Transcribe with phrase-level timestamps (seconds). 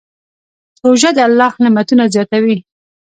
[0.87, 2.57] روژه د الله نعمتونه زیاتوي.